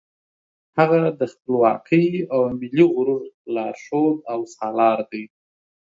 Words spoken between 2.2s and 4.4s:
او ملي غرور لارښود او